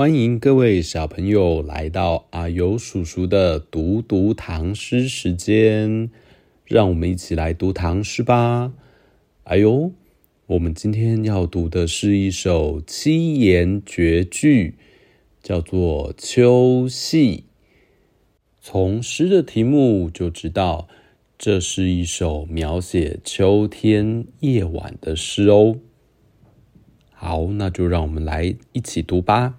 [0.00, 6.08] 欢迎各位小朋友来到阿尤叔叔的读读唐诗时间，
[6.64, 8.72] 让我们一起来读唐诗吧。
[9.44, 9.92] 哎呦，
[10.46, 14.78] 我们今天要读的是一首七言绝句，
[15.42, 17.36] 叫做《秋夕》。
[18.62, 20.88] 从诗的题目就知道，
[21.36, 25.76] 这是一首描写秋天夜晚的诗哦。
[27.10, 29.58] 好，那就让我们来一起读吧。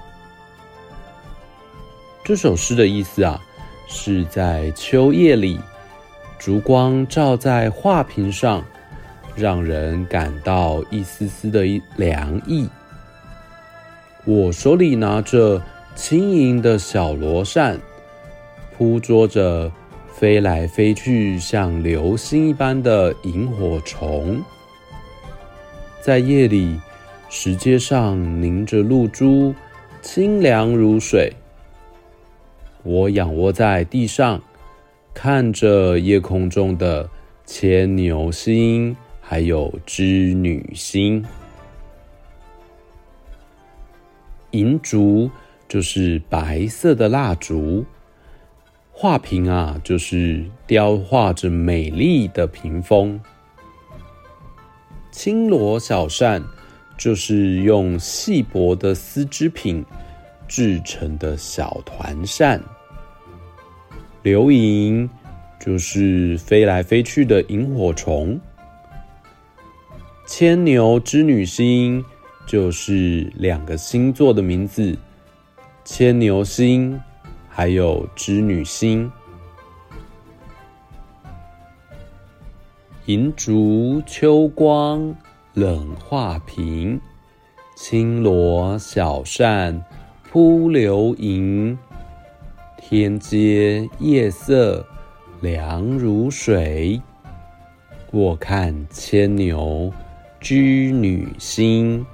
[2.31, 3.37] 这首诗的意思啊，
[3.89, 5.59] 是在秋夜里，
[6.39, 8.63] 烛光照在画屏上，
[9.35, 11.65] 让人感到一丝丝的
[11.97, 12.69] 凉意。
[14.23, 15.61] 我手里拿着
[15.93, 17.77] 轻盈的小罗扇，
[18.77, 19.69] 扑捉着
[20.13, 24.41] 飞来飞去像流星一般的萤火虫。
[25.99, 26.79] 在夜里，
[27.27, 29.53] 石阶上凝着露珠，
[30.01, 31.29] 清凉如水。
[32.83, 34.41] 我仰卧在地上，
[35.13, 37.09] 看着夜空中的
[37.45, 41.23] 牵牛星，还有织女星。
[44.51, 45.29] 银烛
[45.67, 47.85] 就是白色的蜡烛，
[48.91, 53.19] 画屏啊，就是雕画着美丽的屏风。
[55.11, 56.43] 轻罗小扇
[56.97, 59.85] 就是用细薄的丝织品。
[60.51, 62.61] 制成的小团扇，
[64.21, 65.09] 流萤
[65.57, 68.37] 就是飞来飞去的萤火虫，
[70.27, 72.03] 牵牛织女星
[72.45, 74.97] 就是两个星座的名字，
[75.85, 76.99] 牵牛星
[77.47, 79.09] 还有织女星。
[83.05, 85.15] 银烛秋光
[85.53, 86.99] 冷画屏，
[87.77, 89.81] 轻罗小扇。
[90.31, 91.77] 扑流萤，
[92.77, 94.87] 天阶夜色
[95.41, 97.01] 凉如水。
[98.11, 99.91] 卧看牵牛
[100.39, 102.05] 织女星。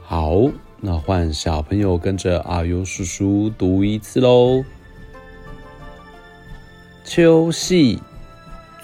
[0.00, 0.42] 好，
[0.80, 4.64] 那换小朋友跟着阿呦叔叔读一次喽。
[7.02, 8.00] 秋夕，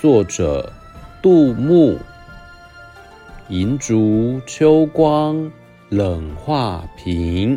[0.00, 0.72] 作者
[1.22, 1.96] 杜牧。
[3.48, 5.52] 银烛秋光
[5.88, 7.56] 冷画屏。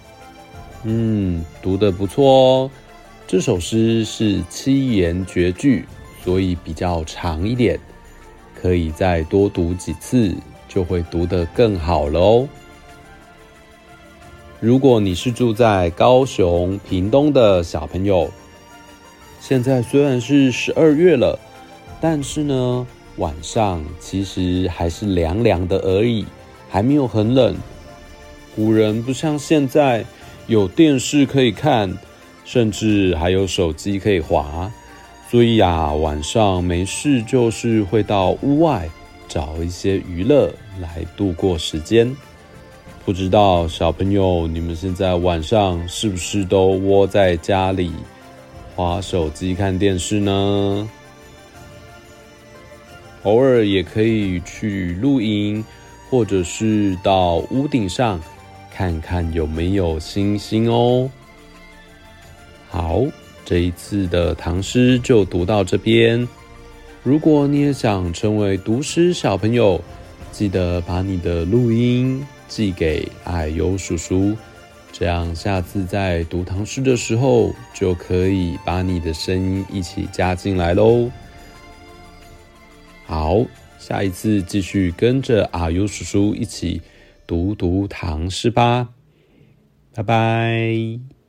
[0.83, 2.71] 嗯，读得不错哦。
[3.27, 5.85] 这首诗是七言绝句，
[6.23, 7.79] 所以比较长一点，
[8.59, 10.35] 可以再多读几次，
[10.67, 12.49] 就会读得更好了哦。
[14.59, 18.31] 如果你是住在高雄、屏东的小朋友，
[19.39, 21.39] 现在虽然是十二月了，
[22.01, 22.87] 但是呢，
[23.17, 26.25] 晚上其实还是凉凉的而已，
[26.69, 27.55] 还没有很冷。
[28.55, 30.03] 古人不像现在。
[30.47, 31.97] 有电视可以看，
[32.43, 34.69] 甚至还有手机可以滑，
[35.29, 38.89] 所以呀，晚上没事就是会到屋外
[39.27, 40.51] 找一些娱乐
[40.81, 42.15] 来度过时间。
[43.05, 47.91] 不知道小朋友，你们现在晚上是不是都窝在家里
[48.75, 50.89] 滑手机看电视呢？
[53.23, 55.63] 偶尔也可以去露营，
[56.09, 58.19] 或者是到屋顶上。
[58.81, 61.07] 看看有没有星星哦。
[62.67, 63.03] 好，
[63.45, 66.27] 这一次的唐诗就读到这边。
[67.03, 69.79] 如果你也想成为读诗小朋友，
[70.31, 74.35] 记得把你的录音寄给啊呦叔叔，
[74.91, 81.07] 这样下次在读唐诗的时候，就可以把你的声音一起加进来喽。
[83.05, 83.45] 好，
[83.77, 86.81] 下一次继续跟着阿尤叔叔一起。
[87.27, 88.89] 读读唐诗吧，
[89.93, 91.20] 拜拜。